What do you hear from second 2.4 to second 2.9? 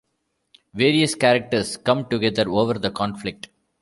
over the